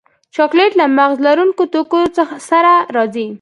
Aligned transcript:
چاکلېټ 0.35 0.71
له 0.79 0.85
مغز 0.97 1.17
لرونکو 1.27 1.63
توکو 1.73 1.99
سره 2.49 2.73
راځي. 2.95 3.27